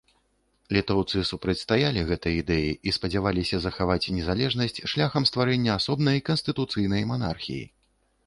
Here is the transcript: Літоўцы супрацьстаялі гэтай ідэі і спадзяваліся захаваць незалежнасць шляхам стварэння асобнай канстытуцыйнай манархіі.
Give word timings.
Літоўцы 0.75 1.19
супрацьстаялі 1.31 2.05
гэтай 2.11 2.33
ідэі 2.43 2.71
і 2.91 2.93
спадзяваліся 2.97 3.57
захаваць 3.65 4.11
незалежнасць 4.19 4.83
шляхам 4.93 5.23
стварэння 5.33 5.71
асобнай 5.79 6.17
канстытуцыйнай 6.31 7.07
манархіі. 7.13 7.63